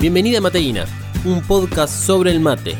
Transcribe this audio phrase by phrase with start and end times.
[0.00, 0.84] Bienvenida a Mateína,
[1.24, 2.76] un podcast sobre el mate.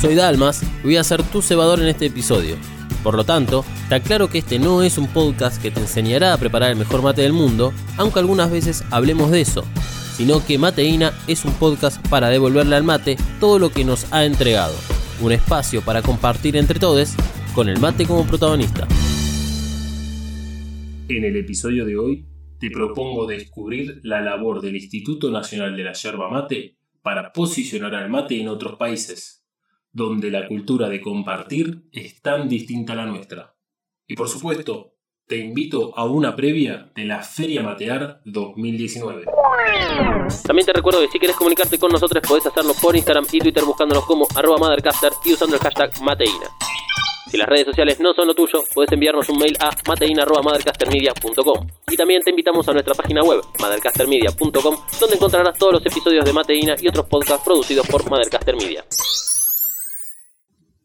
[0.00, 2.54] Soy Dalmas y voy a ser tu cebador en este episodio.
[3.02, 6.36] Por lo tanto, te aclaro que este no es un podcast que te enseñará a
[6.38, 9.64] preparar el mejor mate del mundo, aunque algunas veces hablemos de eso,
[10.16, 14.24] sino que Mateína es un podcast para devolverle al mate todo lo que nos ha
[14.24, 14.76] entregado,
[15.20, 17.14] un espacio para compartir entre todos
[17.56, 18.86] con el mate como protagonista.
[21.08, 22.24] En el episodio de hoy
[22.64, 28.08] te propongo descubrir la labor del Instituto Nacional de la Yerba Mate para posicionar al
[28.08, 29.44] mate en otros países,
[29.92, 33.54] donde la cultura de compartir es tan distinta a la nuestra.
[34.06, 34.94] Y por supuesto,
[35.26, 39.24] te invito a una previa de la Feria Matear 2019.
[40.46, 43.64] También te recuerdo que si quieres comunicarte con nosotros podés hacerlo por Instagram y Twitter
[43.64, 46.48] buscándonos como arroba mothercaster y usando el hashtag mateína.
[47.34, 51.96] Si las redes sociales no son lo tuyo, puedes enviarnos un mail a mateina.mothercastermedia.com y
[51.96, 56.76] también te invitamos a nuestra página web, mothercastermedia.com, donde encontrarás todos los episodios de Mateina
[56.80, 58.84] y otros podcasts producidos por Mothercaster Media.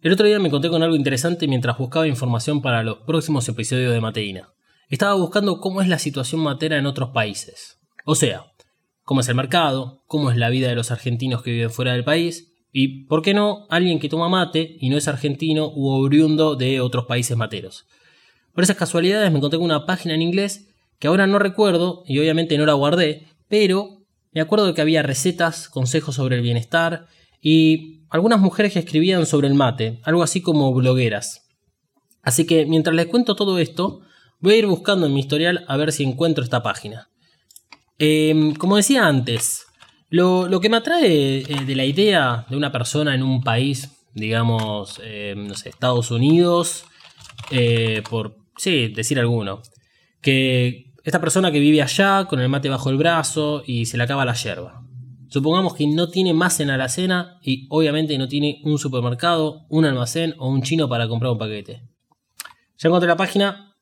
[0.01, 3.93] El otro día me encontré con algo interesante mientras buscaba información para los próximos episodios
[3.93, 4.51] de Mateína.
[4.87, 7.79] Estaba buscando cómo es la situación matera en otros países.
[8.05, 8.53] O sea,
[9.03, 12.03] cómo es el mercado, cómo es la vida de los argentinos que viven fuera del
[12.03, 16.55] país y, ¿por qué no?, alguien que toma mate y no es argentino u oriundo
[16.55, 17.85] de otros países materos.
[18.53, 22.19] Por esas casualidades me encontré con una página en inglés que ahora no recuerdo y
[22.19, 27.07] obviamente no la guardé, pero me acuerdo de que había recetas, consejos sobre el bienestar
[27.41, 31.47] y algunas mujeres que escribían sobre el mate, algo así como blogueras.
[32.21, 34.01] Así que mientras les cuento todo esto,
[34.39, 37.09] voy a ir buscando en mi historial a ver si encuentro esta página.
[37.97, 39.65] Em, como decía antes,
[40.09, 44.99] lo, que me atrae eh, de la idea de una persona en un país, digamos,
[45.03, 46.85] eh, no sé, Estados Unidos,
[47.51, 49.61] eh, por, sí, decir alguno,
[50.21, 54.03] que esta persona que vive allá con el mate bajo el brazo y se le
[54.03, 54.83] acaba la yerba.
[55.27, 59.85] Supongamos que no tiene más en la alacena y obviamente no tiene un supermercado, un
[59.85, 61.83] almacén o un chino para comprar un paquete.
[62.77, 63.75] Ya encontré la página,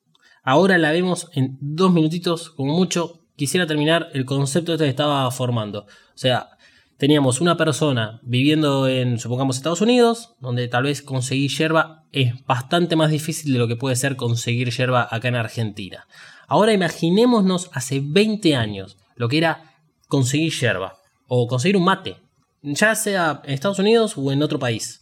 [0.43, 5.29] ahora la vemos en dos minutitos como mucho quisiera terminar el concepto este que estaba
[5.31, 5.81] formando.
[5.81, 6.49] O sea,
[6.97, 12.95] teníamos una persona viviendo en, supongamos, Estados Unidos, donde tal vez conseguir yerba es bastante
[12.95, 16.07] más difícil de lo que puede ser conseguir yerba acá en Argentina.
[16.47, 19.75] Ahora imaginémonos hace 20 años lo que era
[20.07, 22.17] conseguir yerba o conseguir un mate,
[22.63, 25.01] ya sea en Estados Unidos o en otro país.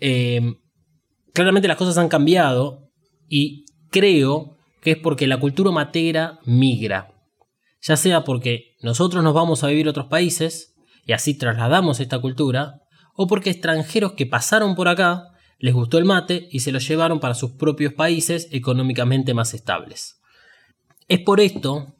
[0.00, 0.56] Eh,
[1.32, 2.90] claramente las cosas han cambiado
[3.28, 7.15] y creo que es porque la cultura matera migra
[7.80, 12.18] ya sea porque nosotros nos vamos a vivir a otros países y así trasladamos esta
[12.18, 12.80] cultura,
[13.14, 15.28] o porque extranjeros que pasaron por acá
[15.58, 20.20] les gustó el mate y se lo llevaron para sus propios países económicamente más estables.
[21.08, 21.94] Es por esto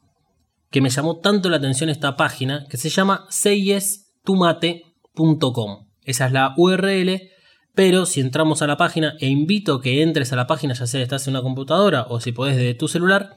[0.69, 5.87] que me llamó tanto la atención esta página que se llama seyestumate.com.
[6.03, 7.31] Esa es la URL,
[7.73, 11.01] pero si entramos a la página e invito que entres a la página, ya sea
[11.01, 13.35] estás en una computadora o si podés de tu celular,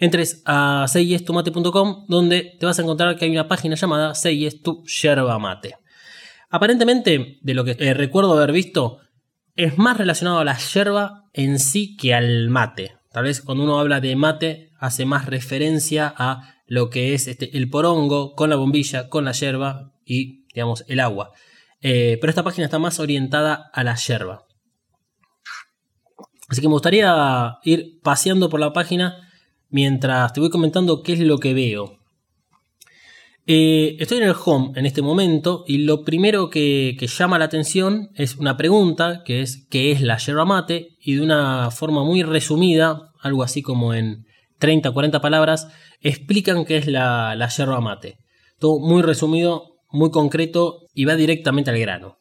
[0.00, 4.82] entres a seyestumate.com donde te vas a encontrar que hay una página llamada Seyes tu
[4.84, 5.76] yerba mate.
[6.48, 8.98] Aparentemente, de lo que eh, recuerdo haber visto,
[9.54, 12.96] es más relacionado a la yerba en sí que al mate.
[13.12, 17.56] Tal vez cuando uno habla de mate hace más referencia a lo que es este,
[17.56, 21.32] el porongo con la bombilla, con la yerba y, digamos, el agua.
[21.82, 24.46] Eh, pero esta página está más orientada a la yerba.
[26.48, 29.29] Así que me gustaría ir paseando por la página
[29.70, 32.00] mientras te voy comentando qué es lo que veo.
[33.46, 38.10] Eh, estoy en el home en este momento y lo primero que, llama la atención
[38.14, 40.90] es una pregunta que es ¿qué es la yerba mate?
[41.00, 44.24] Y de una forma muy resumida, algo así como en
[44.58, 45.68] 30 o 40 palabras,
[46.00, 48.18] explican qué es la, yerba mate.
[48.58, 52.18] Todo muy resumido, muy concreto y va directamente al grano.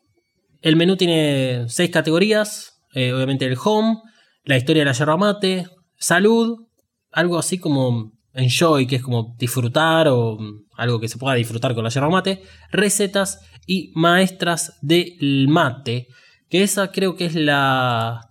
[0.62, 4.01] El menú tiene seis categorías, eh, obviamente el home,
[4.45, 6.69] la historia de la yerba mate, salud,
[7.11, 10.38] algo así como enjoy, que es como disfrutar o
[10.75, 12.41] algo que se pueda disfrutar con la yerba mate,
[12.71, 16.07] recetas y maestras del mate,
[16.50, 18.29] que esa creo que es la,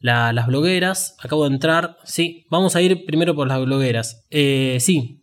[0.00, 1.16] las blogueras.
[1.18, 4.26] Acabo de entrar, sí, vamos a ir primero por las blogueras.
[4.30, 5.22] Eh, sí,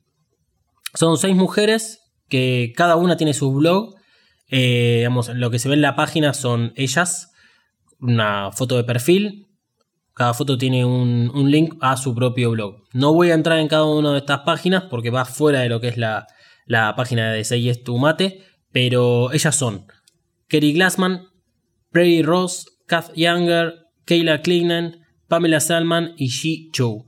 [0.94, 3.96] son seis mujeres que cada una tiene su blog.
[4.50, 7.31] Eh, lo que se ve en la página son ellas,
[8.00, 9.44] una foto de perfil,
[10.16, 12.84] cada foto tiene un, link a su propio blog.
[12.94, 15.82] No voy a entrar en cada una de estas páginas porque va fuera de lo
[15.82, 16.26] que es la,
[16.96, 18.42] página de Seyes Tu Mate,
[18.72, 19.86] pero ellas son
[20.48, 21.28] Kerry Glassman,
[21.92, 23.74] Prairie Ross, Kath Younger,
[24.06, 27.06] Kayla Klignan, Pamela Salman y Shi Chou.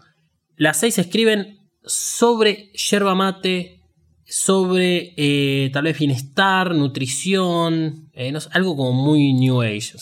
[0.58, 3.80] Las seis escriben sobre yerba mate,
[4.26, 9.94] sobre eh, tal vez bienestar, nutrición, eh, algo como muy New Age.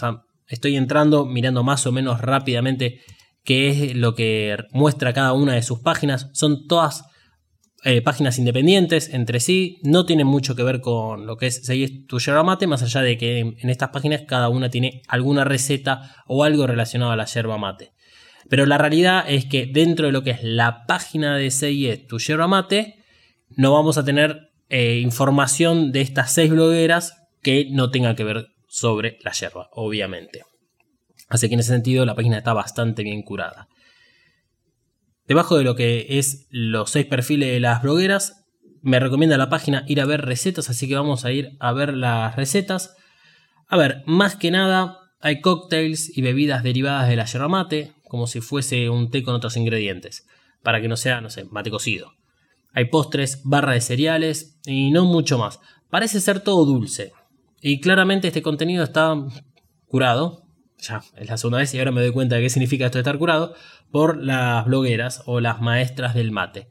[0.47, 3.01] Estoy entrando mirando más o menos rápidamente
[3.44, 6.30] qué es lo que muestra cada una de sus páginas.
[6.33, 7.03] Son todas
[7.83, 12.07] eh, páginas independientes entre sí, no tienen mucho que ver con lo que es seguir
[12.07, 16.15] tu yerba mate, más allá de que en estas páginas cada una tiene alguna receta
[16.27, 17.92] o algo relacionado a la yerba mate.
[18.50, 22.19] Pero la realidad es que dentro de lo que es la página de CIE Tu
[22.19, 22.95] Yerba Mate,
[23.50, 28.47] no vamos a tener eh, información de estas seis blogueras que no tenga que ver
[28.75, 30.44] sobre la yerba, obviamente.
[31.30, 33.69] Así que en ese sentido la página está bastante bien curada.
[35.27, 38.45] Debajo de lo que es los seis perfiles de las blogueras,
[38.81, 41.94] me recomienda la página ir a ver recetas, así que vamos a ir a ver
[41.94, 42.95] las recetas.
[43.68, 48.28] A ver, más que nada hay cócteles y bebidas derivadas de la yerba mate, como
[48.28, 50.28] si fuese un té con otros ingredientes,
[50.62, 52.12] para que no sea, no sé, mate cocido.
[52.74, 55.62] Hay postres, barra de cereales y no mucho más.
[55.89, 57.13] Parece ser todo dulce.
[57.62, 59.16] Y claramente este contenido está
[59.88, 60.44] curado,
[60.78, 63.02] ya es la segunda vez y ahora me doy cuenta de qué significa esto de
[63.02, 63.56] estar curado,
[63.92, 66.69] por las blogueras o las maestras del mate.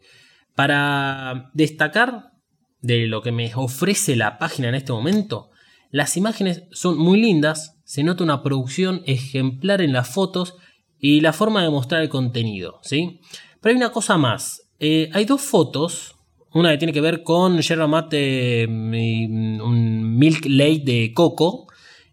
[0.54, 2.32] Para destacar
[2.80, 5.50] de lo que me ofrece la página en este momento,
[5.90, 10.54] las imágenes son muy lindas, se nota una producción ejemplar en las fotos
[10.98, 13.20] y la forma de mostrar el contenido, ¿sí?
[13.60, 16.13] Pero hay una cosa más, eh, hay dos fotos,
[16.54, 21.66] una que tiene que ver con yerba mate, mm, un milk late de coco,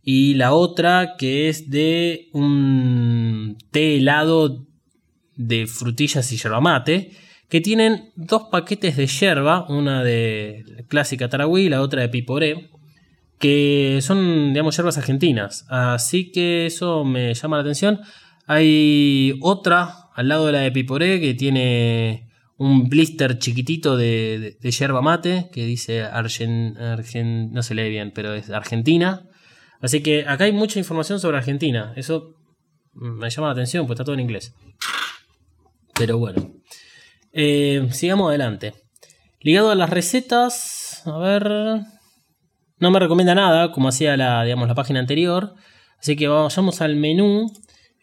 [0.03, 4.65] y la otra que es de un té helado
[5.35, 7.11] de frutillas y yerba mate,
[7.49, 12.71] que tienen dos paquetes de yerba, una de clásica Tarahui y la otra de Piporé,
[13.37, 15.65] que son, digamos, yerbas argentinas.
[15.69, 17.99] Así que eso me llama la atención.
[18.47, 22.30] Hay otra al lado de la de Piporé que tiene
[22.61, 26.75] un blister chiquitito de, yerba mate que dice Argen,
[27.51, 29.27] no se lee bien, pero es Argentina.
[29.81, 31.91] Así que acá hay mucha información sobre Argentina.
[31.95, 32.35] Eso
[32.93, 34.53] me llama la atención, pues está todo en inglés.
[35.95, 36.51] Pero bueno.
[37.33, 38.75] Eh, sigamos adelante.
[39.39, 41.49] Ligado a las recetas, a ver.
[42.77, 45.55] No me recomienda nada, como hacía la, digamos, la página anterior.
[45.99, 47.51] Así que vayamos al menú.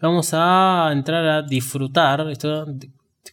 [0.00, 2.28] Vamos a entrar a disfrutar.
[2.28, 2.66] Esto,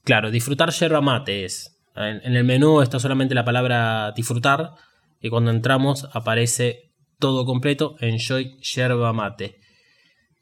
[0.04, 1.76] claro, disfrutar yerba mate es.
[1.96, 4.74] En, el menú está solamente la palabra disfrutar.
[5.22, 9.60] Y cuando entramos aparece todo completo, Enjoy Yerba Mate.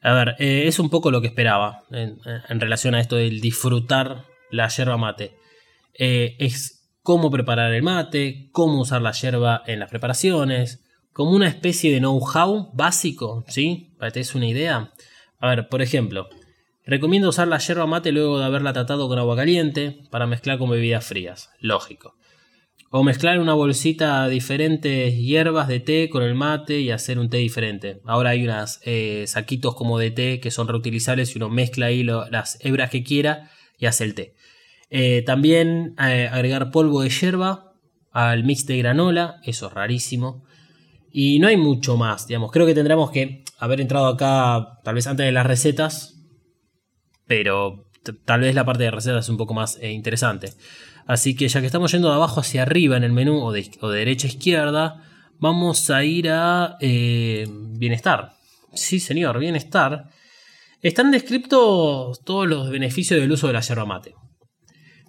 [0.01, 2.19] A ver, eh, es un poco lo que esperaba en,
[2.59, 5.37] relación a esto del disfrutar la yerba mate.
[5.93, 11.47] Eh, es cómo preparar el mate, cómo usar la yerba en las preparaciones, como una
[11.47, 13.93] especie de know-how básico, ¿sí?
[13.97, 14.91] Para que te des una idea.
[15.39, 16.27] A ver, por ejemplo,
[16.85, 20.69] recomiendo usar la yerba mate luego de haberla tratado con agua caliente para mezclar con
[20.69, 21.51] bebidas frías.
[21.59, 22.15] Lógico.
[22.89, 27.37] O mezclar una bolsita diferentes hierbas de té con el mate y hacer un té
[27.37, 28.01] diferente.
[28.05, 32.03] Ahora hay unos eh, saquitos como de té que son reutilizables y uno mezcla ahí
[32.03, 33.49] las hebras que quiera
[33.79, 34.35] y hace el té.
[34.91, 37.73] Eh, también eh, agregar polvo de hierba
[38.11, 40.45] al mix de granola, eso es rarísimo.
[41.11, 42.51] Y no hay mucho más, digamos.
[42.51, 46.12] Creo que tendremos que haber entrado acá tal vez antes de las recetas,
[47.27, 47.85] pero
[48.25, 50.53] tal vez la parte de recetas es un poco más interesante.
[51.05, 53.69] Así que ya que estamos yendo de abajo hacia arriba en el menú o de,
[53.81, 55.03] derecha a izquierda,
[55.39, 58.33] vamos a ir a eh, bienestar.
[58.73, 60.09] Sí, señor, bienestar.
[60.81, 64.15] Están descritos todos los beneficios del uso de la yerba mate.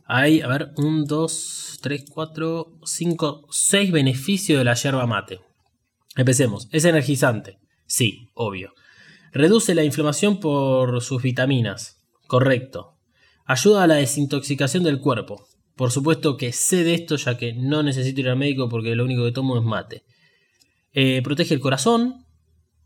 [0.06, 5.40] Hay, a ver, 1, 2, 3, 4, 5, 6 beneficios de la yerba mate.
[6.16, 6.68] Empecemos.
[6.70, 7.58] Es energizante.
[7.86, 8.72] Sí, obvio.
[9.32, 12.03] Reduce la inflamación por sus vitaminas.
[12.26, 12.94] Correcto.
[13.44, 15.46] Ayuda a la desintoxicación del cuerpo.
[15.76, 19.04] Por supuesto que sé de esto ya que no necesito ir al médico porque lo
[19.04, 20.04] único que tomo es mate.
[20.92, 22.24] Eh, protege el corazón,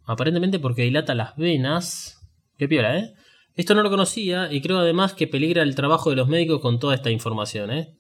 [0.05, 2.19] aparentemente porque dilata las venas.
[2.57, 3.15] Qué piola, ¿eh?
[3.55, 6.79] Esto no lo conocía y creo además que peligra el trabajo de los médicos con
[6.79, 7.99] toda esta información, ¿eh?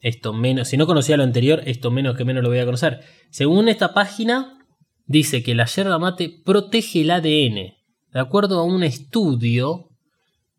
[0.00, 3.00] Esto menos, si no conocía lo anterior, esto menos que menos lo voy a conocer.
[3.30, 4.58] Según esta página,
[5.06, 7.74] dice que la yerba mate protege el ADN.
[8.12, 9.93] De acuerdo a un estudio,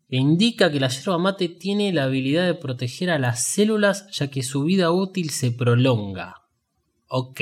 [0.08, 4.42] indica que la yerba mate tiene la habilidad de proteger a las células ya que
[4.42, 6.42] su vida útil se prolonga.
[7.08, 7.40] Ok.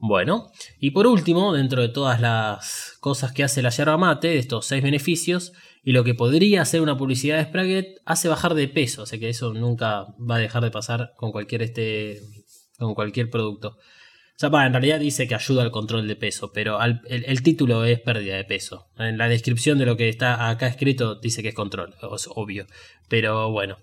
[0.00, 4.38] Bueno, y por último, dentro de todas las cosas que hace la yerba mate, de
[4.38, 8.68] estos seis beneficios, y lo que podría ser una publicidad de Sprague, hace bajar de
[8.68, 12.20] peso, o sea que eso nunca va a dejar de pasar con cualquier, este,
[12.78, 13.76] con cualquier producto.
[14.38, 18.36] Sea, en realidad dice que ayuda al control de peso, pero el, título es pérdida
[18.36, 18.86] de peso.
[18.96, 22.66] En la descripción de lo que está acá escrito dice que es control, es obvio.
[23.08, 23.78] Pero bueno.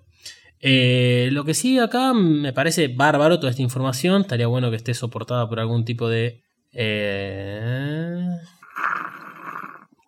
[0.61, 4.21] Eh, lo que sí acá me parece bárbaro toda esta información.
[4.21, 6.41] Estaría bueno que esté soportada por algún tipo de...
[6.71, 8.37] Eh,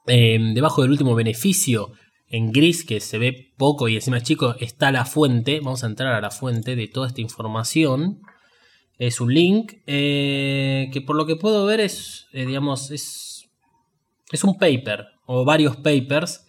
[0.06, 1.92] em, debajo del último beneficio,
[2.30, 5.60] en gris, que se ve poco y encima chico, está la fuente.
[5.60, 8.22] Vamos a entrar a la fuente de toda esta información.
[8.98, 13.50] Es un link eh, que por lo que puedo ver es, digamos, es,
[14.32, 16.46] es un paper o varios papers.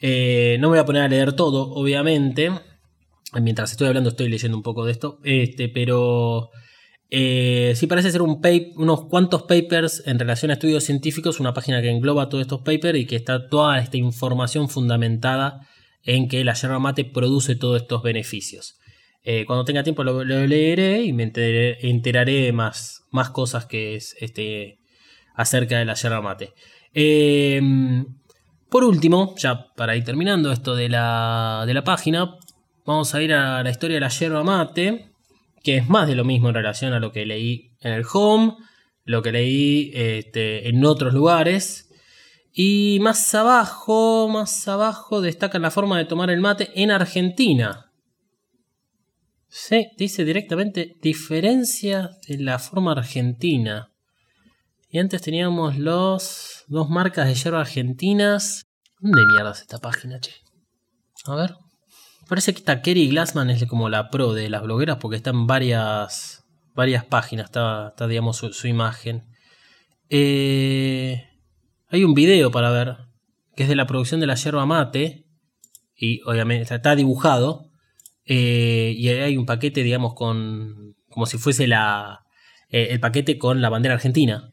[0.00, 2.50] no me voy a poner a leer todo, obviamente
[3.38, 6.50] Mientras estoy hablando estoy leyendo un poco de esto, este, pero
[7.10, 8.40] eh, sí parece ser un
[8.74, 12.98] unos cuantos papers en relación a estudios científicos, una página que engloba todos estos papers
[12.98, 15.68] y que está toda esta información fundamentada
[16.02, 18.79] en que la yerba mate produce todos estos beneficios.
[19.22, 24.78] Eh, cuando tenga tiempo lo, leeré y me enteraré, más, más cosas que es este,
[25.34, 26.54] acerca de la yerba mate.
[26.94, 28.06] Em,
[28.68, 32.38] por último, ya para ir terminando esto de la, de la página,
[32.90, 35.12] Vamos a ir a la historia de la yerba mate,
[35.62, 38.56] que es más de lo mismo en relación a lo que leí en el home,
[39.04, 41.90] lo que leí este, en otros lugares.
[42.52, 47.89] Y más abajo, más abajo destacan la forma de tomar el mate en Argentina.
[49.52, 53.90] Sí, dice directamente diferencia de la forma argentina.
[54.88, 58.66] Y antes teníamos los dos marcas de yerba argentinas.
[59.00, 60.32] ¿Dónde mierda es esta página, che?
[61.24, 61.56] A ver.
[62.28, 65.48] Parece que esta Kerry Glassman es como la pro de las blogueras porque está en
[65.48, 69.24] varias, varias páginas, está, digamos, su, imagen.
[70.10, 71.24] Eh,
[71.88, 72.98] hay un video para ver,
[73.56, 75.26] que es de la producción de la yerba mate,
[75.96, 77.69] y obviamente está dibujado,
[78.24, 82.20] eh, y hay un paquete, digamos, con como si fuese la,
[82.68, 84.52] eh, el paquete con la bandera argentina.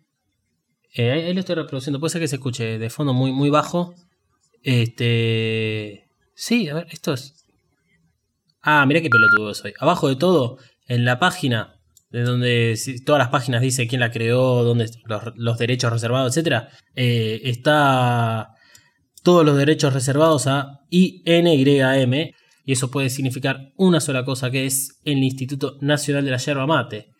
[0.97, 3.93] ahí lo estoy reproduciendo, puede ser que se escuche de fondo muy, muy bajo.
[4.63, 6.05] Este...
[6.33, 7.47] Sí, a ver, esto es
[8.69, 9.73] Ah, mira qué pelotudo soy.
[9.79, 10.57] Abajo de todo,
[10.87, 14.89] en la página, de donde todas las páginas dice quién la creó, dónde
[15.35, 16.65] los, derechos reservados, etc.
[16.93, 18.49] Eh, está
[19.23, 22.33] todos los derechos reservados a INYM.
[22.67, 26.67] Y eso puede significar una sola cosa, que es el Instituto Nacional de la Yerba
[26.67, 27.13] Mate.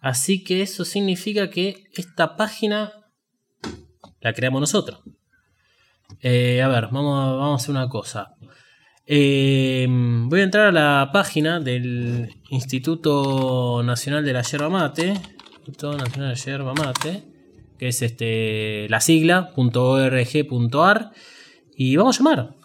[0.00, 2.92] Así que eso significa que esta página
[4.20, 4.98] la creamos nosotros.
[6.20, 8.34] Eh, a ver, vamos, vamos a hacer una cosa.
[9.06, 15.10] Em, voy a entrar a la página del Instituto Nacional de la Yerba Mate.
[15.10, 17.22] Instituto Nacional de la Yerba Mate.
[17.78, 21.12] Que es este, la sigla .org.ar.
[21.76, 22.59] Y vamos a llamar.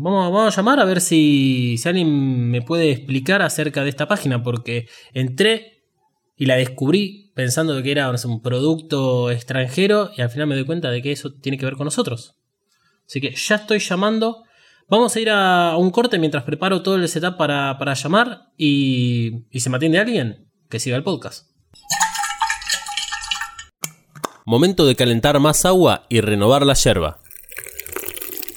[0.00, 4.42] Vamos, a llamar a ver si, si alguien me puede explicar acerca de esta página.
[4.42, 5.82] Porque entré
[6.36, 10.10] y la descubrí pensando que era un producto extranjero.
[10.16, 12.36] Y al final me doy cuenta de que eso tiene que ver con nosotros.
[13.06, 14.44] Así que ya estoy llamando
[14.90, 19.60] Vamos a ir a un corte mientras preparo todo el setup para, llamar y, y
[19.60, 21.50] se me atiende alguien que siga el podcast.
[24.46, 27.18] Momento de calentar más agua y renovar la yerba.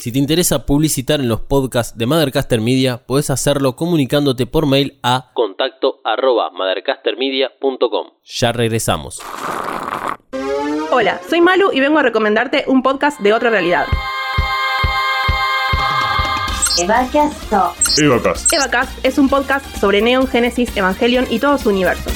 [0.02, 4.98] Si te interesa publicitar en los podcasts de Mothercaster Media, puedes hacerlo comunicándote por mail
[5.04, 6.52] a contacto arroba
[8.26, 9.22] Ya regresamos.
[10.90, 13.86] Hola, soy Malu y vengo a recomendarte un podcast de otra realidad.
[16.80, 17.54] Evacast.
[18.00, 18.54] Evacast.
[18.54, 22.10] Evacast es un podcast sobre Neon, Genesis, Evangelion y todo su universo.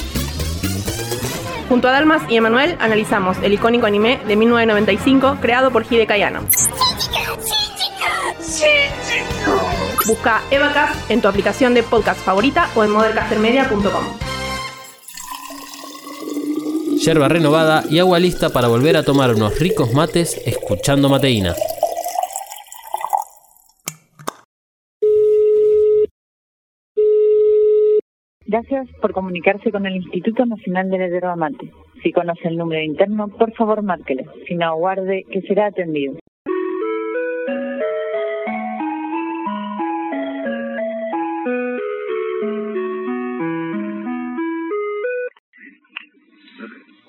[1.70, 6.42] Junto a Dalmas y Emanuel analizamos el icónico anime de 1995 creado por Hide Kayano.
[10.08, 14.06] Busca Evacast en tu aplicación de podcast favorita o en modercastermedia.com.
[16.98, 21.54] Yerba renovada y agua lista para volver a tomar unos ricos mates escuchando mateína.
[28.48, 31.72] Gracias por comunicarse con el Instituto Nacional de la Mate.
[32.02, 34.24] Si conoce el número interno, por favor márquelo.
[34.48, 36.16] Si no, aguarde que será atendido.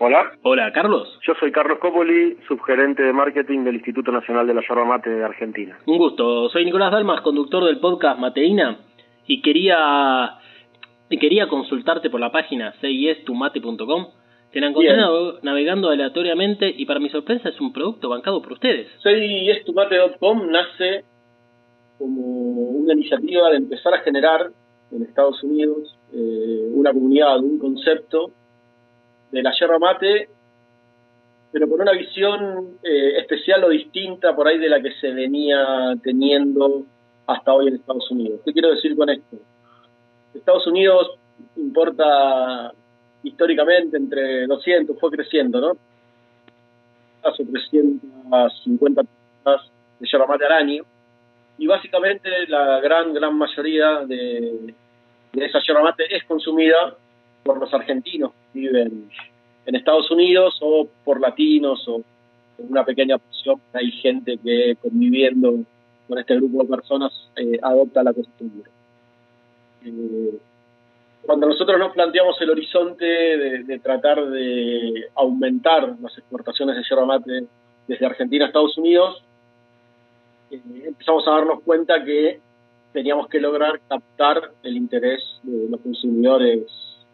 [0.07, 0.31] Hola.
[0.45, 1.19] Hola, Carlos.
[1.27, 5.25] Yo soy Carlos Copoli, subgerente de marketing del Instituto Nacional de la Yerba Mate de
[5.25, 5.77] Argentina.
[5.85, 6.49] Un gusto.
[6.51, 8.79] Soy Nicolás Dalmas, conductor del podcast Mateína,
[9.27, 10.39] y quería
[11.11, 14.07] quería consultarte por la página cistumate.com.
[14.53, 14.97] Te la encontré
[15.43, 18.87] navegando aleatoriamente y para mi sorpresa es un producto bancado por ustedes.
[19.03, 21.05] cistumate.com nace
[21.99, 24.53] como una iniciativa de empezar a generar
[24.93, 28.31] en Estados Unidos eh, una comunidad, un concepto
[29.31, 30.29] de la yerba mate,
[31.53, 35.95] pero con una visión eh, especial o distinta por ahí de la que se venía
[36.03, 36.85] teniendo
[37.27, 38.41] hasta hoy en Estados Unidos.
[38.45, 39.37] ¿Qué quiero decir con esto?
[40.35, 41.19] Estados Unidos
[41.57, 42.73] importa
[43.23, 45.77] históricamente entre 200, fue creciendo, ¿no?
[47.23, 50.85] Hace 350 toneladas de yerba mate al año.
[51.59, 54.75] Y básicamente la gran, gran mayoría de,
[55.33, 56.97] de esa yerba mate es consumida
[57.47, 59.09] por los argentinos que viven
[59.65, 62.03] en Estados Unidos o por latinos o
[62.59, 65.61] en una pequeña porción hay gente que conviviendo
[66.09, 68.71] con este grupo de personas eh, adopta la costumbre.
[69.85, 70.39] Eh,
[71.23, 77.47] cuando nosotros nos planteamos el horizonte de, tratar de aumentar las exportaciones de yerba mate
[77.89, 79.23] desde Argentina a Estados Unidos,
[80.51, 82.41] eh, empezamos a darnos cuenta que
[82.93, 86.63] teníamos que lograr captar el interés de los consumidores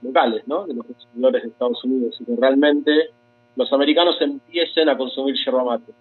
[0.03, 0.67] locales, ¿no?
[0.67, 3.11] de los consumidores de Estados Unidos, y que realmente
[3.57, 5.93] los americanos empiecen a consumir yerba mate.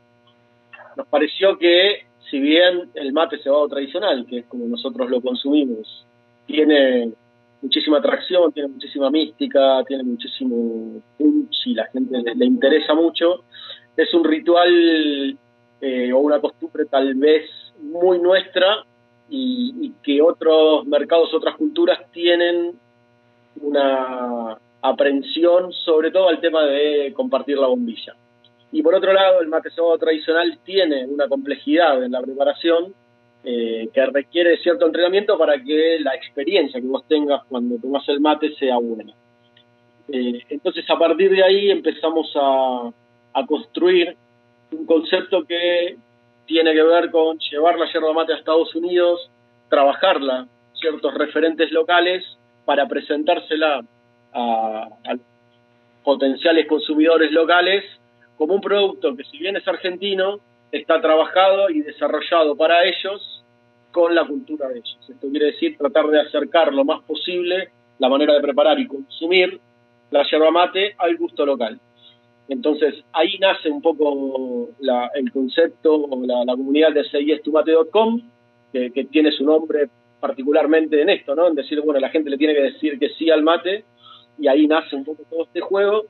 [0.98, 6.06] Nos pareció que, si bien el mate cebado tradicional, que es como nosotros lo consumimos,
[6.46, 7.12] tiene
[7.62, 11.02] muchísima atracción, tiene muchísima mística, tiene muchísimo
[11.64, 13.44] y la gente le, interesa mucho,
[13.96, 15.38] es un ritual
[15.80, 17.50] eh, o una costumbre tal vez
[17.82, 18.84] muy nuestra
[19.34, 22.74] y que otros mercados, otras culturas tienen
[23.60, 28.16] una aprensión sobre todo al tema de compartir la bombilla.
[28.72, 32.94] Y por otro lado, el mate cebado tradicional tiene una complejidad en la preparación
[33.44, 38.22] eh, que requiere cierto entrenamiento para que la experiencia que vos tengas cuando tomas el
[38.22, 39.14] mate sea buena.
[40.12, 42.92] Eh, entonces, a partir de ahí empezamos a,
[43.34, 44.16] a construir
[44.72, 45.98] un concepto que
[46.46, 49.30] tiene que ver con llevar la yerba mate a Estados Unidos,
[49.70, 52.24] trabajarla, ciertos referentes locales
[52.66, 53.84] para presentársela
[54.34, 54.88] a,
[56.04, 57.84] potenciales consumidores locales
[58.36, 60.40] como un producto que si bien es argentino,
[60.72, 63.44] está trabajado y desarrollado para ellos
[63.92, 64.98] con la cultura de ellos.
[65.08, 69.60] Esto quiere decir tratar de acercar lo más posible la manera de preparar y consumir
[70.10, 71.80] la yerba mate al gusto local.
[72.50, 74.70] Entonces ahí nace un poco
[75.14, 78.22] el concepto o la, comunidad de seiyestumate.com,
[78.74, 79.88] que, que tiene su nombre
[80.22, 81.48] particularmente en esto, ¿no?
[81.48, 83.84] En decir, bueno, la gente le tiene que decir que sí al mate
[84.40, 86.06] y ahí nace un poco todo este juego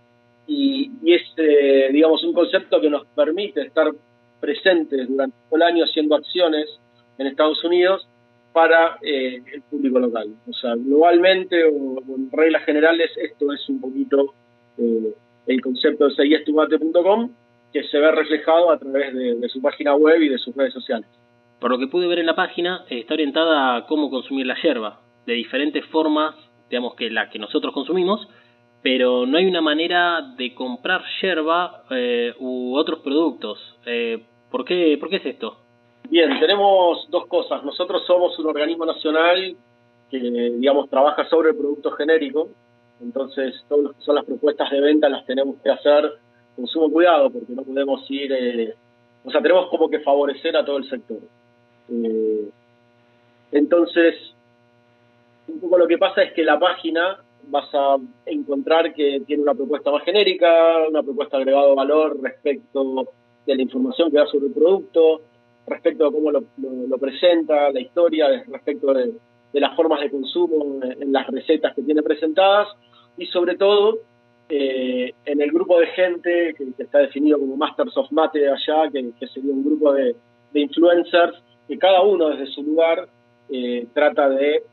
[0.45, 3.89] y, es, eh, digamos, un concepto que nos permite estar
[4.39, 6.67] presentes durante todo el año haciendo acciones
[7.17, 8.07] en Estados Unidos
[8.51, 10.27] para eh, el público local.
[10.49, 14.33] O sea, globalmente o, en reglas generales, esto es un poquito
[14.77, 15.13] eh,
[15.47, 17.31] el concepto de seguiestumate.com
[17.71, 20.73] que se ve reflejado a través de, de, su página web y de sus redes
[20.73, 21.07] sociales.
[21.61, 24.99] Por lo que pude ver en la página, está orientada a cómo consumir la hierba,
[25.25, 26.35] de diferentes formas
[26.71, 28.27] digamos que la que nosotros consumimos,
[28.81, 33.59] pero no hay una manera de comprar yerba eh, u otros productos.
[33.85, 35.57] Eh, ¿por, qué, ¿Por qué es esto?
[36.09, 37.63] Bien, tenemos dos cosas.
[37.63, 39.55] Nosotros somos un organismo nacional
[40.09, 42.49] que, digamos, trabaja sobre el producto genérico.
[43.01, 46.09] Entonces, todas lo que son las propuestas de venta las tenemos que hacer
[46.55, 48.31] con sumo cuidado porque no podemos ir...
[48.31, 48.73] Eh,
[49.23, 51.19] o sea, tenemos como que favorecer a todo el sector.
[51.91, 52.49] Eh,
[53.51, 54.15] entonces,
[55.47, 59.55] un poco lo que pasa es que la página vas a encontrar que tiene una
[59.55, 63.07] propuesta más genérica, una propuesta agregado de valor respecto
[63.45, 65.21] de la información que da sobre el producto,
[65.67, 66.43] respecto a cómo lo,
[66.99, 69.13] presenta, la historia, respecto de,
[69.53, 72.69] las formas de consumo en las recetas que tiene presentadas
[73.17, 73.99] y sobre todo
[74.53, 79.27] eh, en el grupo de gente que, está definido como Masters of Mate allá, que,
[79.27, 80.15] sería un grupo de,
[80.53, 83.07] influencers que cada uno desde su lugar
[83.49, 84.63] eh, trata de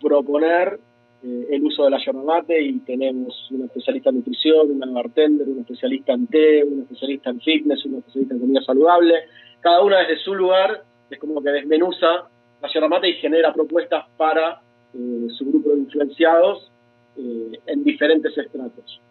[0.00, 0.78] proponer
[1.22, 5.60] eh, el uso de la yerba y tenemos una especialista en nutrición, una bartender, un
[5.60, 9.14] especialista en té, un especialista en fitness, un especialista en comida saludable.
[9.60, 12.28] Cada una desde su lugar es como que desmenuza
[12.60, 14.60] la yerba y genera propuestas para
[14.94, 16.68] eh, su grupo de influenciados
[17.14, 19.02] en diferentes estratos.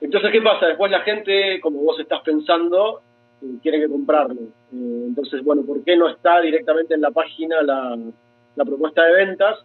[0.00, 0.66] Entonces, ¿qué pasa?
[0.66, 3.00] Después la gente, como vos estás pensando,
[3.62, 4.40] quiere que comprarlo.
[4.72, 7.96] entonces, bueno, ¿por qué no está directamente en la página la,
[8.56, 9.58] la propuesta de ventas,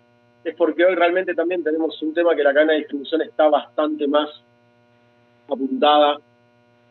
[0.44, 4.08] es porque hoy realmente también tenemos un tema que la cadena de distribución está bastante
[4.08, 4.30] más
[5.48, 6.20] apuntada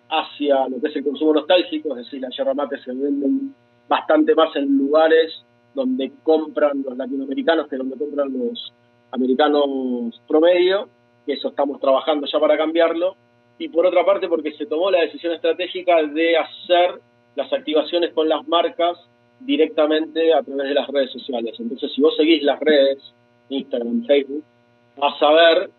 [0.09, 3.55] hacia lo que es el consumo nostálgico, es decir, las yerba mate se venden
[3.89, 8.73] bastante más en lugares donde compran los latinoamericanos que donde compran los
[9.13, 10.89] americanos promedio,
[11.27, 13.15] que eso estamos trabajando ya para cambiarlo,
[13.61, 16.99] y por otra parte porque se tomó la decisión estratégica de hacer
[17.37, 18.99] las activaciones con las marcas
[19.39, 21.55] directamente a través de las redes sociales.
[21.61, 23.13] Entonces, si vos seguís las redes,
[23.51, 24.43] Instagram, Facebook,
[24.97, 25.71] vas a ver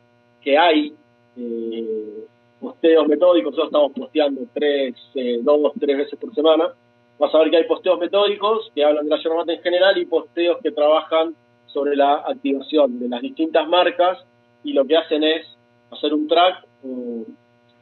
[0.44, 0.94] que hay
[1.38, 2.26] eh,
[2.60, 6.70] posteos metódicos, nosotros estamos posteando tres, eh, dos, tres veces por semana,
[7.18, 10.06] vas a ver que hay posteos metódicos que hablan de la yerba en general y
[10.06, 11.34] posteos que trabajan
[11.66, 14.20] sobre la activación de las distintas marcas
[14.64, 15.48] y lo que hacen es
[15.90, 16.64] hacer un track,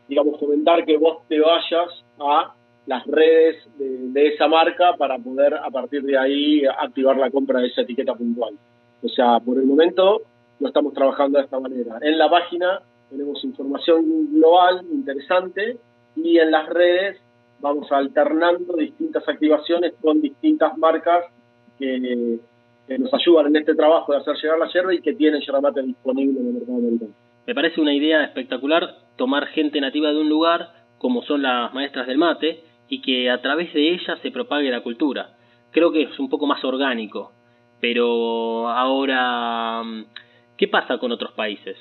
[0.09, 2.53] digamos, comentar que vos te vayas a
[2.87, 7.67] las redes de, esa marca para poder a partir de ahí activar la compra de
[7.67, 8.55] esa etiqueta puntual.
[9.03, 10.23] O sea, por el momento
[10.59, 11.99] lo estamos trabajando de esta manera.
[12.01, 15.77] En la página tenemos información global interesante
[16.15, 17.17] y en las redes
[17.59, 21.25] vamos alternando distintas activaciones con distintas marcas
[21.77, 22.39] que,
[22.97, 25.83] nos ayudan en este trabajo de hacer llegar la yerba y que tienen yerba mate
[25.83, 27.11] disponible en el mercado americano.
[27.45, 32.07] Me parece una idea espectacular tomar gente nativa de un lugar, como son las maestras
[32.07, 35.35] del mate, y que a través de ellas se propague la cultura.
[35.71, 37.33] Creo que es un poco más orgánico,
[37.81, 39.83] pero ahora,
[40.57, 41.77] ¿qué pasa con otros países?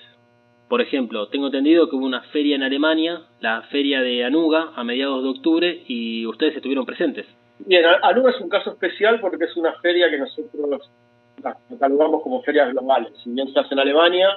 [0.68, 4.82] Por ejemplo, tengo entendido que hubo una feria en Alemania, la feria de Anuga, a
[4.82, 7.24] mediados de octubre, y ustedes estuvieron presentes.
[7.60, 10.90] Bien, Anuga es un caso especial porque es una feria que nosotros
[11.70, 13.12] catalogamos como ferias globales.
[13.22, 14.28] Si bien se en Alemania,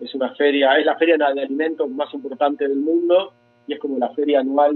[0.00, 3.32] es una feria, es la feria de alimentos más importante del mundo
[3.66, 4.74] y es como la feria anual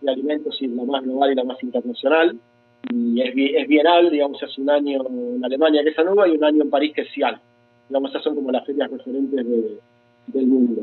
[0.00, 2.36] de alimentos y la más global y la más internacional.
[2.90, 6.44] Y es, es bienal, digamos, hace un año en Alemania que es Anuga y un
[6.44, 7.40] año en París que es Cial.
[7.88, 9.78] Digamos, esas son como las ferias referentes de,
[10.26, 10.82] del mundo.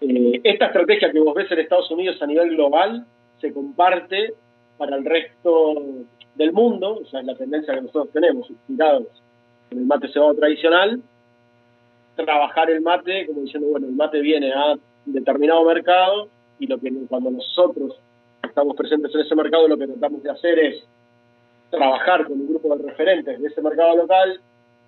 [0.00, 3.04] Eh, esta estrategia que vos ves en Estados Unidos a nivel global
[3.40, 4.34] se comparte
[4.78, 5.74] para el resto
[6.34, 9.08] del mundo, o sea, es la tendencia que nosotros tenemos, inspirados
[9.70, 11.02] en el mate cebado tradicional,
[12.16, 16.92] trabajar el mate como diciendo, bueno, el mate viene a determinado mercado y lo que
[17.08, 17.98] cuando nosotros
[18.42, 20.84] estamos presentes en ese mercado lo que tratamos de hacer es
[21.70, 24.40] trabajar con un grupo de referentes de ese mercado local,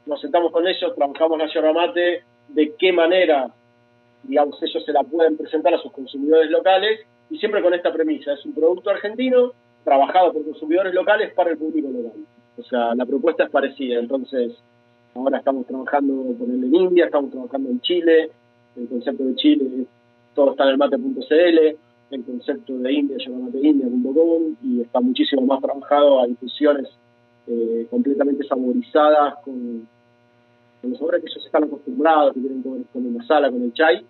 [0.05, 3.53] nos sentamos con ellos, trabajamos la yerba mate, de qué manera
[4.25, 8.33] digamos, ellos se la pueden presentar a sus consumidores locales y siempre con esta premisa,
[8.33, 9.53] es un producto argentino
[9.85, 12.25] trabajado por consumidores locales para el público local.
[12.57, 14.53] O sea, la propuesta es parecida, entonces
[15.15, 18.31] ahora estamos trabajando con él en India, estamos trabajando en Chile,
[18.77, 19.87] el concepto de Chile
[20.35, 21.77] todo está en el mate.cl,
[22.11, 26.21] el concepto de India llama mateindia.com y está muchísimo más trabajado.
[26.21, 26.89] A difusiones
[27.47, 29.87] eh, completamente saborizadas con,
[30.81, 33.73] con los sabores que ellos están acostumbrados, que tienen ver con una sala, con el
[33.73, 34.05] chai,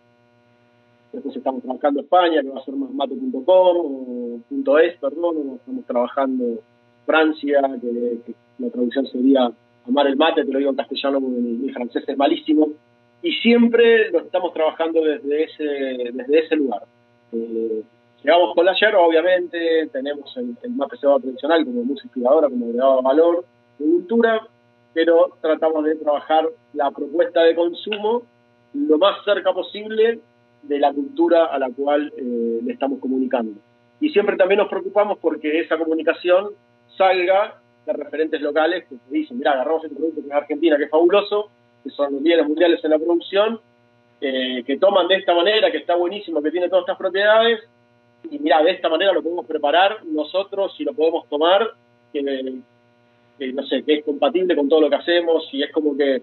[1.12, 6.62] Después estamos trabajando España, que va a ser más mate.com o .es, perdón, estamos trabajando
[7.04, 9.52] Francia, que, la traducción sería
[9.88, 12.68] amar el mate, te lo digo en castellano mi, francés es malísimo,
[13.22, 15.64] y siempre lo estamos trabajando desde ese,
[16.12, 16.82] desde ese lugar.
[17.32, 17.82] Eh,
[18.22, 23.02] llegamos con la yerba, obviamente, tenemos el, mate cebado tradicional como música inspiradora, como agregado
[23.02, 23.44] valor
[23.78, 24.46] de cultura,
[24.92, 28.22] pero tratamos de trabajar la propuesta de consumo
[28.74, 30.20] lo más cerca posible
[30.62, 33.60] de la cultura a la cual eh, le estamos comunicando.
[34.00, 36.50] Y siempre también nos preocupamos porque esa comunicación
[36.96, 40.90] salga de referentes locales que dicen, mira, agarramos este producto que es Argentina, que es
[40.90, 41.50] fabuloso,
[41.82, 43.60] que son los líderes mundiales en la producción,
[44.20, 47.60] eh, que toman de esta manera, que está buenísimo, que tiene todas estas propiedades,
[48.30, 51.70] y mira, de esta manera lo podemos preparar nosotros y lo podemos tomar,
[52.12, 56.22] que, no sé, que es compatible con todo lo que hacemos y es como que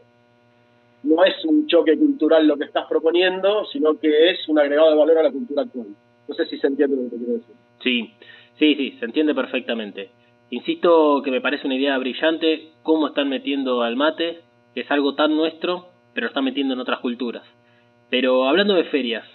[1.03, 4.97] no es un choque cultural lo que estás proponiendo, sino que es un agregado de
[4.97, 5.87] valor a la cultura actual.
[6.27, 7.55] No sé si se entiende lo que te quiero decir.
[7.81, 8.13] Sí,
[8.57, 10.11] sí, sí, se entiende perfectamente.
[10.51, 14.39] Insisto que me parece una idea brillante cómo están metiendo al mate,
[14.73, 17.43] que es algo tan nuestro, pero están metiendo en otras culturas.
[18.09, 19.25] Pero hablando de ferias,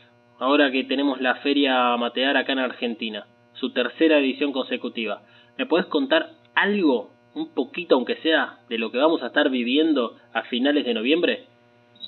[0.41, 5.23] ahora que tenemos la feria Matear acá en Argentina, su tercera edición consecutiva,
[5.57, 10.17] ¿me puedes contar algo, un poquito aunque sea, de lo que vamos a estar viviendo
[10.33, 11.45] a finales de noviembre?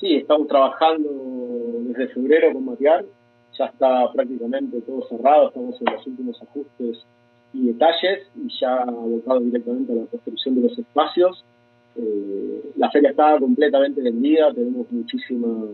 [0.01, 1.09] Sí, estamos trabajando
[1.85, 3.05] desde febrero con Matear,
[3.57, 7.07] ya está prácticamente todo cerrado, estamos en los últimos ajustes
[7.57, 11.45] y detalles y ya abocado directamente a la construcción de los espacios.
[11.97, 15.71] Eh, la feria está completamente vendida, tenemos muchísimas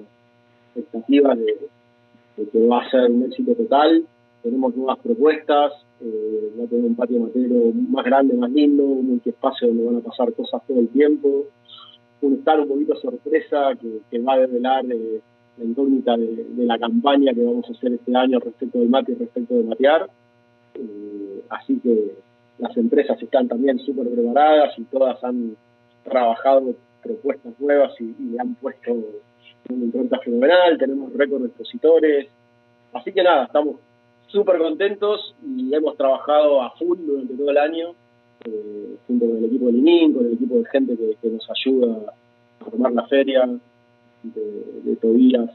[0.74, 4.04] expectativas de, que va a ser un éxito total.
[4.42, 9.08] Tenemos nuevas propuestas, eh, va a tener un patio matero más grande, más lindo, un
[9.08, 11.46] multiespacio donde van a pasar cosas todo el tiempo
[12.22, 13.72] un estar un poquito sorpresa
[14.10, 15.20] que, va a develar eh,
[15.58, 19.14] la incógnita de, la campaña que vamos a hacer este año respecto del mate y
[19.16, 20.08] respecto de matear.
[20.74, 22.14] Eh, así que
[22.58, 25.56] las empresas están también súper preparadas y todas han
[26.04, 32.28] trabajado propuestas nuevas y, y han puesto una impronta fenomenal, tenemos récord de expositores.
[32.92, 33.76] Así que nada, estamos
[34.26, 37.94] súper contentos y hemos trabajado a full durante todo el año
[38.44, 42.12] eh, junto con el equipo de Linín, con el equipo de gente que, nos ayuda
[42.60, 43.48] a formar la feria,
[44.22, 44.40] de,
[44.84, 45.48] de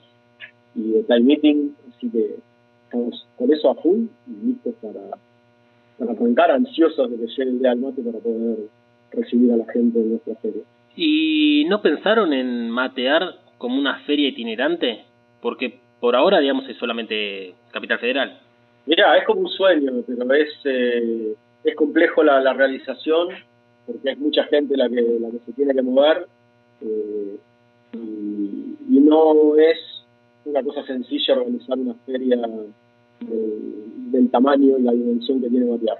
[0.75, 2.35] y de Time Meeting, así que
[2.83, 5.01] estamos con eso a full y listos para,
[5.97, 8.57] para arrancar, ansiosos de que llegue el día del mate para poder
[9.11, 10.61] recibir a la gente de nuestra feria.
[10.95, 15.05] ¿Y no pensaron en matear como una feria itinerante?
[15.41, 18.39] Porque por ahora, digamos, es solamente Capital Federal.
[18.85, 21.33] Mira, es como un sueño, pero es, eh,
[21.63, 23.29] es complejo la, la, realización
[23.85, 26.27] porque hay mucha gente la que, la que se tiene que mover
[26.81, 27.37] eh,
[27.93, 29.77] y, y, no es
[30.45, 32.37] una cosa sencilla organizar una feria
[33.19, 35.97] del tamaño y la dimensión que tiene Matear.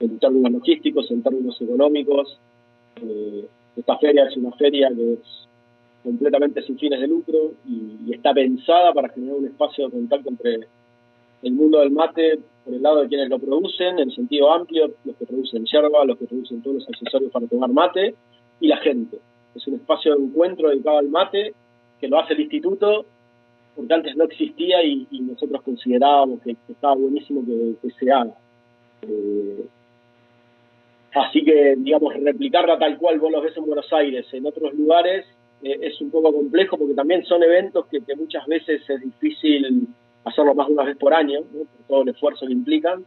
[0.00, 2.38] En términos logísticos, en términos económicos,
[3.02, 5.48] eh, esta feria es una feria que es
[6.02, 10.28] completamente sin fines de lucro y, y, está pensada para generar un espacio de contacto
[10.28, 10.60] entre
[11.42, 15.16] el mundo del mate por el lado de quienes lo producen, en sentido amplio, los
[15.16, 18.14] que producen yerba, los que producen todos los accesorios para tomar mate,
[18.60, 19.18] y la gente.
[19.54, 21.54] Es un espacio de encuentro dedicado al mate
[22.00, 23.04] que lo hace el instituto,
[23.74, 28.34] porque antes no existía y, y nosotros considerábamos que, estaba buenísimo que, que se haga.
[29.02, 29.66] Eh,
[31.14, 35.26] así que, digamos, replicarla tal cual vos los ves en Buenos Aires, en otros lugares,
[35.62, 39.88] eh, es un poco complejo porque también son eventos que, que muchas veces es difícil
[40.24, 41.60] hacerlo más de una vez por año, ¿no?
[41.60, 43.04] por todo el esfuerzo que implican,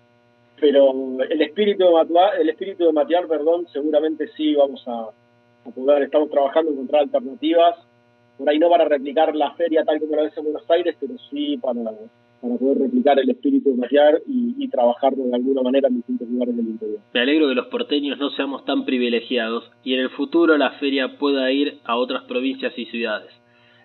[0.59, 0.91] pero
[1.29, 5.09] el espíritu de matear, el espíritu de matear perdón, seguramente sí vamos a,
[5.65, 7.75] a, poder, estamos trabajando en encontrar alternativas,
[8.37, 11.13] por ahí no para replicar la feria tal como la ves en Buenos Aires, pero
[11.29, 11.81] sí para,
[12.41, 16.55] para poder replicar el espíritu matear y, y trabajarlo de alguna manera en distintos lugares
[16.55, 16.99] del interior.
[17.13, 21.17] Me alegro que los porteños no seamos tan privilegiados y en el futuro la feria
[21.17, 23.31] pueda ir a otras provincias y ciudades.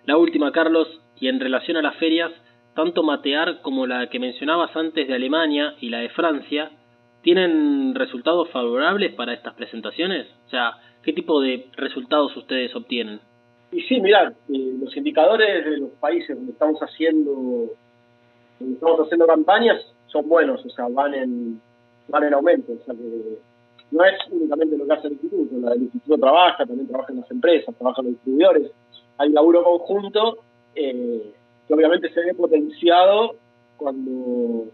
[0.05, 0.87] La última, Carlos,
[1.19, 2.31] y en relación a las ferias,
[2.75, 6.71] tanto Matear como la que mencionabas antes de Alemania y la de Francia,
[7.21, 10.27] ¿tienen resultados favorables para estas presentaciones?
[10.47, 13.21] O sea, ¿qué tipo de resultados ustedes obtienen?
[13.73, 17.71] Y sí, mirad, eh, los indicadores de los países donde estamos haciendo
[18.59, 21.61] donde estamos haciendo campañas son buenos, o sea, van en
[22.07, 23.39] van en aumento, o sea que
[23.89, 27.75] no es únicamente lo que hace el instituto, del instituto trabaja, también trabajan las empresas,
[27.75, 28.71] trabajan los distribuidores,
[29.17, 30.37] hay un laburo conjunto
[30.75, 31.33] eh,
[31.67, 33.35] que obviamente se ve potenciado
[33.77, 34.65] cuando,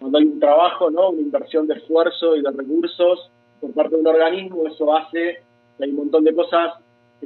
[0.00, 1.10] cuando hay un trabajo, ¿no?
[1.10, 5.38] una inversión de esfuerzo y de recursos por parte de un organismo, eso hace
[5.78, 6.74] que hay un montón de cosas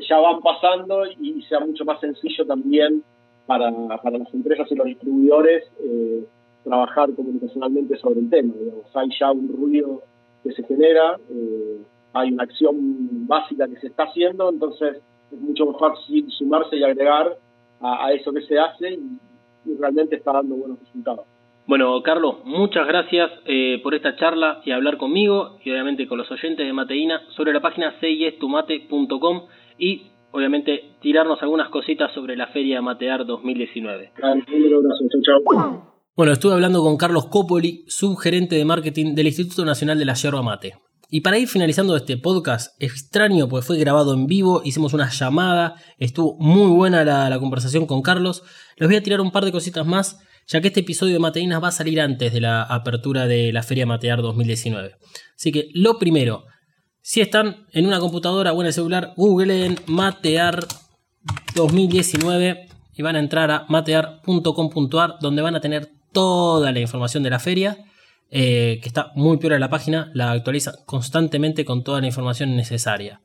[0.01, 3.03] ya van pasando y, sea mucho más sencillo también
[3.47, 3.71] para,
[4.03, 6.27] para las empresas y los distribuidores eh,
[6.67, 8.53] trabajar comunicacionalmente sobre el tema.
[8.95, 10.03] Hay ya un ruido
[10.43, 11.79] que se genera, eh,
[12.13, 14.97] hay una acción básica que se está haciendo, entonces
[15.31, 17.37] es mucho más fácil sumarse y agregar
[17.81, 19.19] a, eso que se hace y,
[19.79, 21.27] realmente está dando buenos resultados.
[21.67, 26.31] Bueno, Carlos, muchas gracias eh, por esta charla y hablar conmigo y obviamente con los
[26.31, 29.43] oyentes de Mateína sobre la página seyestumate.com
[29.79, 34.13] y obviamente tirarnos algunas cositas sobre la Feria Matear 2019.
[34.23, 35.97] Un abrazo, chau, chau.
[36.17, 40.43] Bueno, estuve hablando con Carlos Copoli, subgerente de marketing del Instituto Nacional de la Yerba
[40.43, 40.75] Mate.
[41.09, 45.77] Y para ir finalizando este podcast, extraño, pues fue grabado en vivo, hicimos una llamada,
[45.99, 48.43] estuvo muy buena la, la, conversación con Carlos.
[48.77, 51.63] Les voy a tirar un par de cositas más, ya que este episodio de Mateínas
[51.63, 54.97] va a salir antes de la apertura de la Feria Matear 2019.
[55.37, 56.45] Así que lo primero,
[57.07, 60.67] si están en una computadora o en el celular, googleen Matear
[61.55, 62.67] 2019
[62.97, 67.39] y van a entrar a matear.com.ar donde van a tener toda la información de la
[67.39, 67.79] feria
[68.29, 72.57] eh, que está muy peor en la página, la actualiza constantemente con toda la información
[72.57, 73.21] necesaria.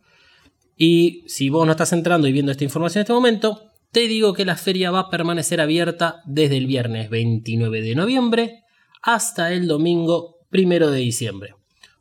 [0.78, 4.34] Y si vos no estás entrando y viendo esta información en este momento, te digo
[4.34, 8.64] que la feria va a permanecer abierta desde el viernes 29 de noviembre
[9.02, 11.56] hasta el domingo 1 de diciembre.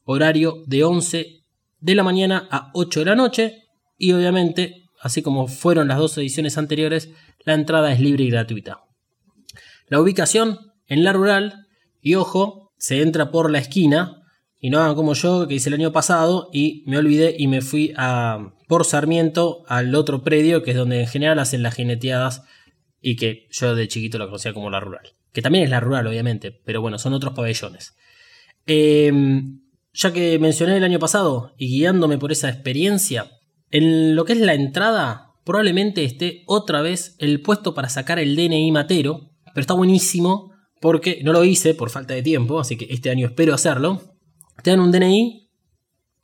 [0.04, 1.39] Horario de 11
[1.80, 3.64] de la mañana a 8 de la noche
[3.96, 7.10] y obviamente, así como fueron las dos ediciones anteriores,
[7.44, 8.80] la entrada es libre y gratuita.
[9.88, 11.66] La ubicación en la rural
[12.00, 14.22] y ojo, se entra por la esquina
[14.58, 17.60] y no hagan como yo que hice el año pasado y me olvidé y me
[17.60, 22.42] fui a por Sarmiento al otro predio que es donde en general hacen las jineteadas
[23.00, 25.14] y que yo de chiquito lo conocía como la rural.
[25.32, 27.94] Que también es la rural, obviamente, pero bueno, son otros pabellones.
[28.66, 29.12] Eh,
[29.92, 33.30] ya que mencioné el año pasado y guiándome por esa experiencia,
[33.70, 38.36] en lo que es la entrada, probablemente esté otra vez el puesto para sacar el
[38.36, 42.86] DNI matero, pero está buenísimo porque no lo hice por falta de tiempo, así que
[42.90, 44.16] este año espero hacerlo.
[44.62, 45.48] Te dan un DNI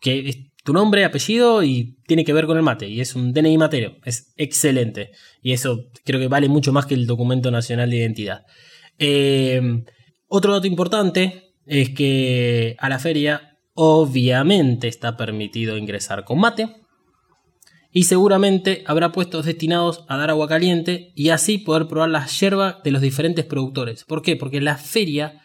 [0.00, 3.32] que es tu nombre, apellido y tiene que ver con el mate, y es un
[3.32, 7.88] DNI matero, es excelente, y eso creo que vale mucho más que el documento nacional
[7.88, 8.44] de identidad.
[8.98, 9.84] Eh,
[10.26, 16.68] otro dato importante es que a la feria obviamente está permitido ingresar con mate,
[17.92, 22.80] y seguramente habrá puestos destinados a dar agua caliente y así poder probar la yerba
[22.84, 24.04] de los diferentes productores.
[24.04, 24.36] ¿Por qué?
[24.36, 25.40] Porque en la feria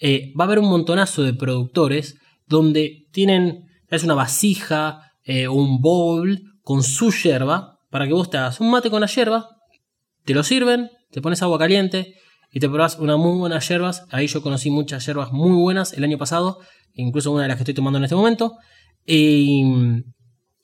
[0.00, 5.80] eh, va a haber un montonazo de productores donde tienen, es una vasija eh, un
[5.80, 9.48] bowl con su yerba para que vos te hagas un mate con la yerba,
[10.24, 12.14] te lo sirven, te pones agua caliente
[12.52, 14.04] y te probás unas muy buenas yerbas.
[14.10, 16.60] Ahí yo conocí muchas yerbas muy buenas el año pasado,
[16.94, 18.56] incluso una de las que estoy tomando en este momento.
[19.04, 19.62] Y,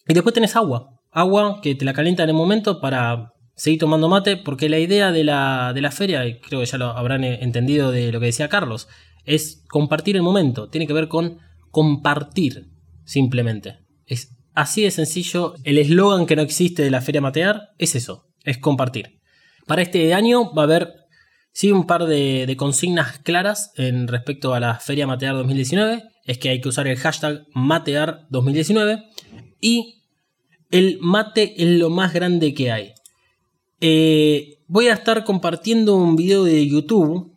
[0.07, 4.09] y después tenés agua, agua que te la calienta en el momento para seguir tomando
[4.09, 7.25] mate, porque la idea de la, de la feria, y creo que ya lo habrán
[7.25, 8.89] entendido de lo que decía Carlos,
[9.25, 11.39] es compartir el momento, tiene que ver con
[11.71, 12.67] compartir
[13.05, 13.79] simplemente.
[14.07, 18.27] Es así de sencillo, el eslogan que no existe de la feria matear es eso,
[18.43, 19.21] es compartir.
[19.67, 20.93] Para este año va a haber
[21.55, 26.51] sí un par de, consignas claras en respecto a la feria matear 2019, es que
[26.51, 29.05] hay que usar el hashtag matear 2019
[29.61, 30.03] y
[30.71, 32.93] el mate es lo más grande que hay.
[33.81, 37.33] Eh, voy a estar compartiendo un video de YouTube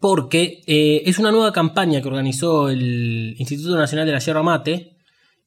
[0.00, 4.96] porque eh, es una nueva campaña que organizó el Instituto Nacional de la Yerba Mate.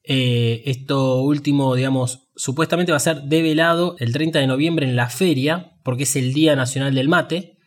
[0.04, 5.08] Eh, esto último, digamos, supuestamente va a ser develado el 30 de noviembre en la
[5.08, 7.57] feria, porque es el Día Nacional del Mate.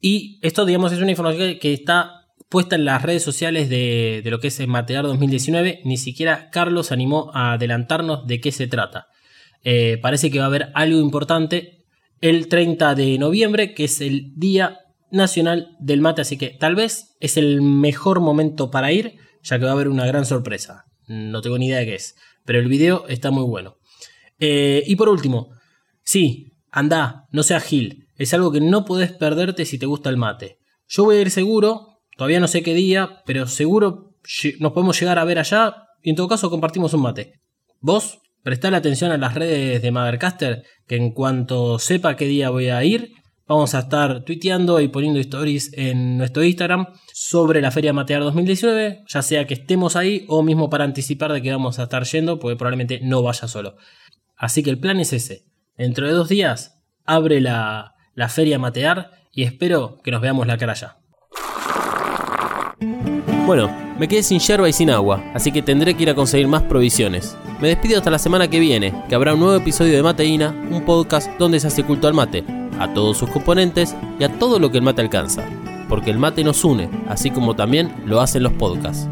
[0.00, 4.30] Y esto, digamos, es una información que está puesta en las redes sociales de, de
[4.30, 5.80] lo que es el Matear 2019.
[5.84, 9.08] Ni siquiera Carlos animó a adelantarnos de qué se trata.
[10.00, 11.78] parece que va a haber algo importante
[12.20, 14.80] el 30 de noviembre, que es el Día
[15.10, 19.64] Nacional del Mate, así que tal vez es el mejor momento para ir, ya que
[19.64, 20.84] va a haber una gran sorpresa.
[21.06, 23.76] No tengo ni idea de qué es, pero el video está muy bueno.
[24.38, 25.50] Eh, y por último,
[26.02, 30.16] sí, anda, no seas gil, es algo que no podés perderte si te gusta el
[30.16, 30.58] mate.
[30.88, 34.16] Yo voy a ir seguro, todavía no sé qué día, pero seguro
[34.58, 37.40] nos podemos llegar a ver allá y en todo caso compartimos un mate.
[37.80, 38.18] ¿Vos?
[38.42, 42.82] Prestale atención a las redes de Mothercaster, que en cuanto sepa qué día voy a
[42.82, 43.12] ir,
[43.46, 49.04] vamos a estar tuiteando y poniendo stories en nuestro Instagram sobre la Feria Matear 2019,
[49.06, 52.38] ya sea que estemos ahí o mismo para anticipar de que vamos a estar yendo,
[52.38, 53.76] porque probablemente no vaya solo.
[54.36, 55.44] Así que el plan es ese.
[55.76, 60.58] Dentro de dos días abre la, la Feria Matear y espero que nos veamos la
[60.58, 60.96] cara allá.
[63.46, 66.48] Bueno, me quedé sin yerba y sin agua, así que tendré que ir a conseguir
[66.48, 67.36] más provisiones.
[67.60, 70.84] Me despido hasta la semana que viene, que habrá un nuevo episodio de Mateína, un
[70.84, 72.42] podcast donde se hace culto al mate,
[72.80, 75.44] a todos sus componentes y a todo lo que el mate alcanza.
[75.88, 79.08] Porque el mate nos une, así como también lo hacen los podcasts.